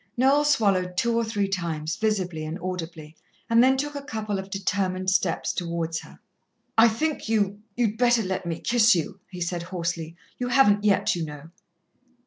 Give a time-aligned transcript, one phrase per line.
[0.17, 3.15] Noel swallowed two or three times, visibly and audibly,
[3.51, 6.17] and then took a couple of determined steps towards her.
[6.75, 10.15] "I think you you'd better let me kiss you," he said hoarsely.
[10.39, 11.51] "You haven't yet, you know."